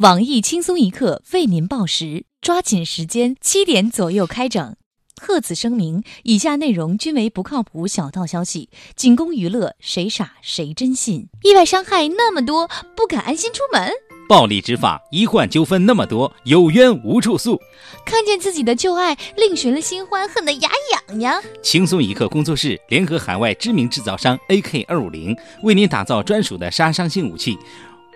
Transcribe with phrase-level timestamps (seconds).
[0.00, 4.76] 网易轻松一刻为您报时，抓紧时间，七点左右开整。
[5.18, 11.30] 贺此声明：以下内容均为不靠谱小道消息，仅供娱乐，谁傻谁真信。
[11.44, 13.90] 意外伤害那么多，不敢安心出门。
[14.28, 17.58] 暴力执法，医患纠纷那么多，有冤无处诉。
[18.04, 20.68] 看见自己的旧爱，另寻了新欢，恨得牙
[21.08, 21.42] 痒痒。
[21.62, 27.56] 轻松一刻工作室联合海外知名制造商 AK 二五零，为您打造专属的杀伤性武器。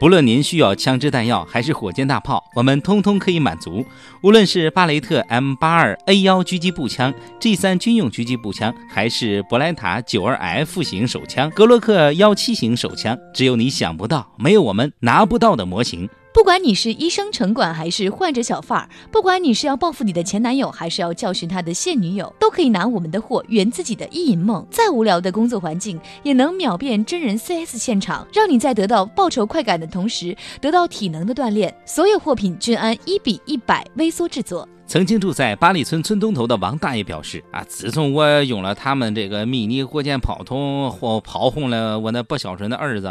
[0.00, 3.84] 不论您需要枪支弹药还是火箭大炮，我们通通可以满足。
[4.22, 16.08] 无论是巴雷特 M 八二 A 幺狙击步枪、G 三军用狙击步枪，还是博莱塔九二 F 型手枪、格洛克幺七型手枪，只有你想不到，没有我们拿不到的模型。
[16.32, 24.64] 不管你是医生城管还是患者小贩儿，不管你是要报复你的前男友还是要教训他的现女友，都可以拿我们的货圆自己的意淫梦。
[24.70, 31.74] 再无聊的工作环境，也能秒变真人 CS 现场，让你在得到报酬快感的同时，得到体能的锻炼。
[31.84, 34.68] 所有货品均按一比一百微缩制作。
[34.86, 43.08] 曾经住在八里村村东头的王大爷表示：“啊，自从我用了他们这个迷你火箭炮筒，或炮轰了我那不孝顺的儿子。”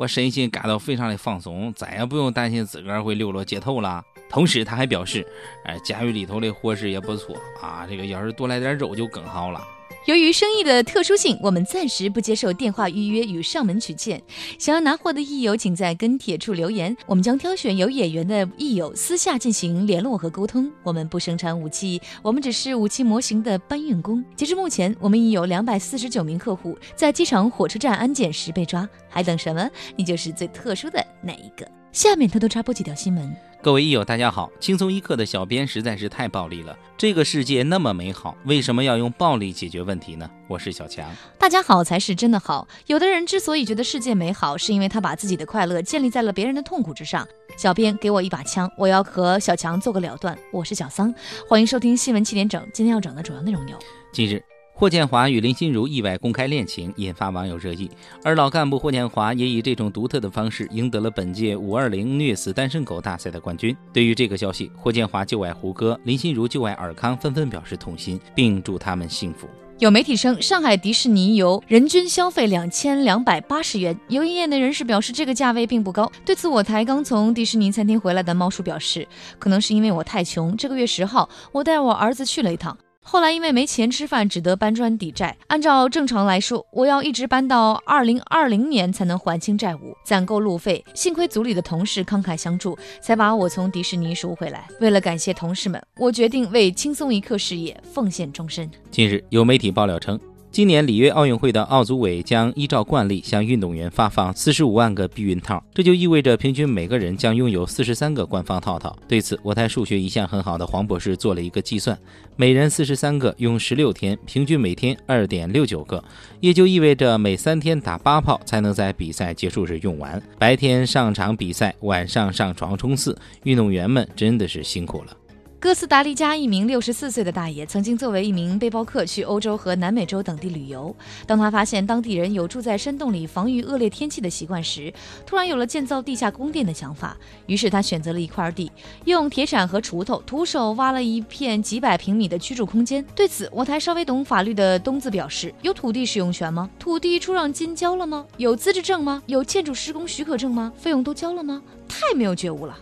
[0.00, 4.02] 我身心感到非常的放松，再也不用担心自个儿会流落街头了。
[4.30, 5.26] 同时，他还表示，
[5.66, 9.60] 哎，监狱里头的伙食也不错啊，这个要是多来点肉就更好了。
[10.06, 14.20] 由于生意的特殊性，我们暂时不接受电话预约与上门取件。
[14.58, 20.70] 想要拿货的益友，请在跟帖处留言，我们将挑选有眼缘的益友私下进行联络和沟通。
[20.82, 24.24] 我们不生产武器，我们只是武器模型的搬运工。
[24.34, 29.68] 截至目前，我们已有两百四十九名客户在机场、火车站安检时被抓，还等什么？
[29.96, 31.68] 你就是最特殊的那一个。
[31.92, 33.49] 下面偷偷插播几条新闻。
[33.62, 34.50] 各位益友，大家好！
[34.58, 36.74] 轻松一刻的小编实在是太暴力了。
[36.96, 40.30] 这个世界那么美好，为什么要用暴力解决问题呢？
[40.48, 41.06] 我是小强。
[41.38, 42.66] 大家好才是真的好。
[42.86, 47.28] 有的人之所以觉得世界美好，是因为他把自己的快乐建立在了别人的痛苦之上。
[47.58, 50.38] 小编给我一把枪，我要和小强做个了断。
[50.50, 51.14] 我是小桑，
[51.46, 52.66] 欢迎收听新闻七点整。
[52.72, 53.78] 今天要整的主要内容有：
[54.10, 54.42] 近日。
[54.80, 57.90] 霍建华与林心如意外公开恋情，引发网友热议。
[58.24, 63.76] 而老干部霍建华也以这种独特的方式赢得了本届“五二零”虐死单身狗大赛的冠军。
[63.92, 69.46] 对于这个消息，霍建华旧爱胡歌，林心如旧爱尔康，纷纷表示痛心，并祝他们幸福。
[69.80, 73.94] 有媒体称，上海迪士尼游人均消费两千两百八十元。
[74.08, 76.10] 有业内人士表示，这个价位并不高。
[76.24, 79.06] 对此，我台刚从迪士尼餐厅回来的猫叔表示，
[79.38, 80.56] 可能是因为我太穷。
[80.56, 82.74] 这个月十号，我带我儿子去了一趟。
[83.02, 85.36] 后来因为没钱吃饭，只得搬砖抵债。
[85.48, 90.84] 按照正常来说，我要一直搬到二零二零年才能还清债务，攒够路费。
[90.94, 94.68] 幸亏组里的同事慷慨相助，才把我从迪士尼赎回来。
[94.80, 98.70] 为了感谢同事们，我决定为轻松一刻事业奉献终身。
[98.90, 100.20] 近日，有媒体爆料称。
[100.52, 108.98] 今年里约奥运会的奥组委将依照惯例向运动员发放四十五万个避孕套，这就意味着平均每个人将拥有四十三个官方套套。
[109.06, 111.96] 对此，我台数学一向很好的黄博士做了一个计算：
[112.34, 116.02] 每人四十三个，用十六天，平均每天二点六九个，
[116.40, 120.20] 也就意味着每三天打八炮才能在比赛结束时用完。
[120.36, 125.16] 白天上场比赛，晚上上床冲刺，运动员们真的是辛苦了。
[125.60, 130.96] 哥斯达黎加一名六十四岁的大爷，曾经作为一名背包客去欧洲和南美洲等地旅游。
[131.26, 134.90] 当他发现当地人有住在山洞里防御恶劣天气的习惯时，
[135.26, 137.14] 突然有了建造地下宫殿的想法。
[137.44, 138.72] 于是他选择了一块地，
[139.04, 143.04] 用铁铲和锄头徒手挖了一片几百平米的居住空间。
[143.14, 146.70] 对此，我台稍微懂法律的东子表示：有土地使用权吗？
[146.78, 148.24] 土地出让金交了吗？
[148.38, 149.22] 有资质证吗？
[149.26, 150.72] 有建筑施工许可证吗？
[150.78, 151.62] 费用都交了吗？
[151.86, 152.74] 太没有觉悟了。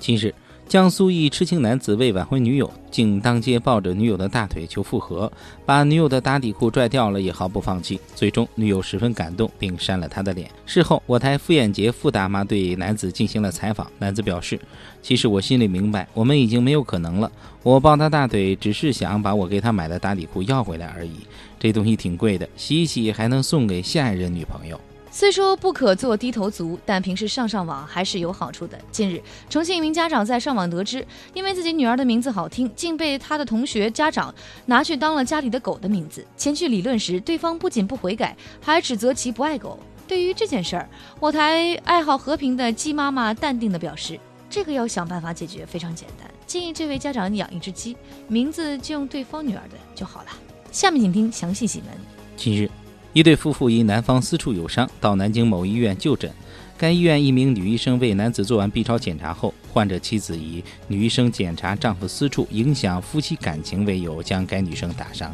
[0.00, 0.34] 今日。
[0.66, 5.30] 江苏一痴情男子为挽回女友，竟当街抱着女友的大腿求复合，
[5.64, 8.00] 把女友的打底裤拽掉了也毫不放弃。
[8.16, 10.50] 最终，女友十分感动，并扇了他的脸。
[10.66, 13.88] 事后，我台傅艳杰傅大妈对男子进行了采访。
[13.98, 14.58] 男子表示
[15.00, 17.30] ：“其实我心里明白，我们已经没有可能了。
[17.62, 21.12] 我抱他大腿，只是想把我给他买的打底裤要回来而已。
[21.60, 24.80] 这东西挺贵的，洗一洗还能送给下一任女朋友。”
[25.14, 28.76] 虽说不可做低头族，但平时上上网还是有好处的。
[28.90, 34.34] 近日，重庆一名家长在上网得知，因为自己女儿的名字好听，竟被他的同学家长
[34.66, 36.26] 拿去当了家里的狗的名字。
[36.36, 39.78] 前去理论时，对方不仅不悔改，还指责其不爱狗。
[40.08, 40.88] 对于这件事儿，
[41.20, 44.18] 我台爱好和平的鸡妈妈淡定地表示
[44.50, 46.28] ：“这个要想办法解决，非常简单。
[46.44, 47.96] 建议这位家长养一只鸡，
[48.26, 50.30] 名字就用对方女儿的就好了。”
[50.72, 51.92] 下面请听详细新闻。
[52.36, 52.68] 近日。
[53.14, 56.28] 一对夫妇因男方私处有伤，到南京某医院就诊。
[56.76, 65.32] 该医院一名女医生为男子做完 B 超检查后，患者妻子以女医生检查丈夫私处影响夫妻感情为由，将该女生打伤。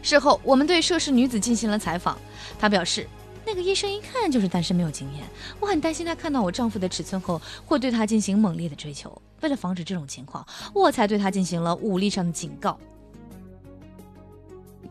[0.00, 2.18] 事后，我们对涉事女子进行了采访，
[2.58, 3.06] 她表示。
[3.44, 5.24] 那个医生一看就是单身没有经验，
[5.58, 9.20] 我很担心他看到我丈夫的尺寸后会对他进行猛烈的追求。
[9.40, 12.78] 为了防止这种情况，我才对他进行了武力上的警告。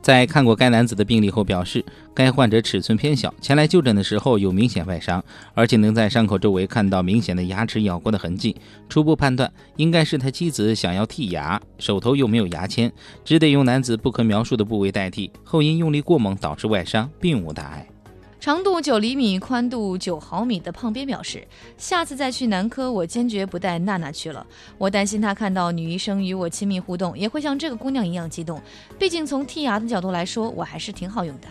[0.02, 5.24] 在看过该男子的病历后，表示该患者尺寸偏小，前来就诊的时候有明显外伤，
[5.54, 8.56] 而且能在伤口周围看到明显的牙齿咬过的痕迹。
[8.88, 12.92] 初步判断应该是他妻子想要剔牙，手头又没有牙签，
[13.26, 17.86] 只得用男子不可描述的部位代替，后因用力过猛导致外伤，并无大碍。
[18.40, 21.46] 长度九厘米、宽度九毫米的胖边表示
[21.78, 24.48] ：“下次再去男科，我坚决不带娜娜去了。
[24.78, 28.62] 我担心她看到女医生与我亲密互动，也会像这个姑娘一样激动。
[28.98, 31.48] 毕竟从剔牙的角度来说，我还是挺好用的。”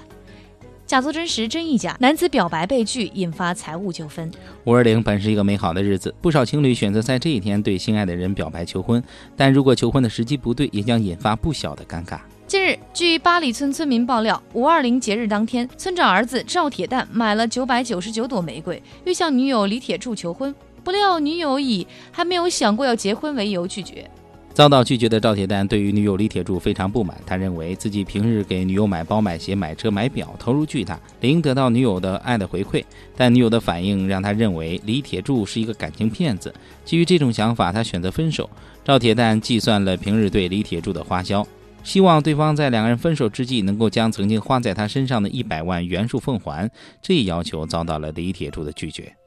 [0.88, 1.94] 假作真实，真亦假。
[2.00, 4.32] 男子表白被拒，引发财务纠纷。
[4.64, 9.04] 五二零本是一个美好的日子，不少情侣选择在这一天对心爱的人表白求婚，
[9.36, 12.18] 但如果求婚的时机不对，也将引发不小的尴尬。
[12.46, 24.10] 近日，据八里村村民爆料，五二零节日当天，村长儿子赵铁蛋买了九百九十九朵玫瑰，欲向女友李铁柱求婚，不料女友以还没有想过要结婚为由拒绝。
[24.58, 32.82] 遭到拒绝的赵铁蛋对于女友李铁柱非常不满，他认为自己平日给女友买包、买鞋、买车、买表，投入巨大，理应得到女友的爱的回馈，
[33.16, 36.52] 但女友的反应让他认为李铁柱是一个感情骗子。
[36.84, 38.50] 基于这种想法，他选择分手。
[38.84, 41.46] 赵铁蛋计算了平日对李铁柱的花销。
[41.84, 46.68] 希望对方在两个人分手之际，能够将曾经花在他身上的一百万元数奉还。
[47.00, 49.17] 这一要求遭到了李铁柱的拒绝。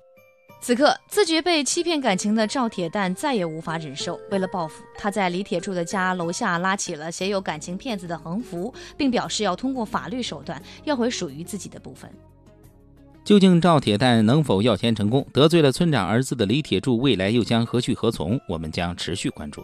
[0.64, 4.20] 此刻，自觉被欺骗感情的赵铁蛋再也无法忍受。
[4.30, 12.08] 为了报复，他在李铁柱的家楼下拉起了写有“感情骗子”的横幅，并表示要通过法律手段要回属于自己的部分。
[13.24, 15.26] 究竟赵铁蛋能否要钱成功？
[15.34, 18.40] 得罪了村长儿子的李铁柱，未来又将何去何从？
[18.48, 19.64] 我们将持续关注。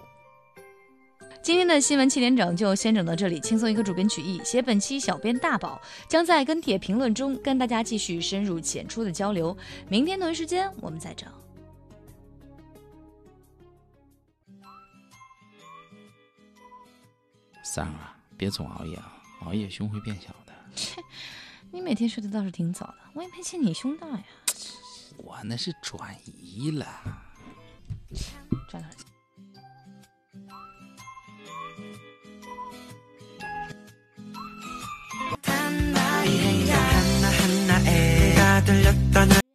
[1.48, 9.56] 今天的新闻七点整就先整到这里，轻松一刻主编曲艺，写本期小编大宝将在跟帖评论中跟大家继续深入浅出的交流。
[9.88, 11.32] 明天同一时间我们再整。
[17.64, 19.16] 三儿啊，别总熬夜啊，
[19.46, 20.54] 熬夜胸会变小的。
[20.76, 21.02] 切，
[21.72, 24.24] 你每天睡得倒是挺早的，我也没见你胸大呀。
[25.16, 26.86] 我那是转移了。
[28.68, 29.06] 转哪去？
[38.68, 39.47] 들렸던